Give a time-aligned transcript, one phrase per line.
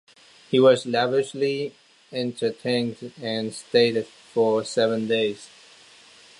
[0.49, 1.75] He was lavishly
[2.11, 5.47] entertained and stayed for seven days.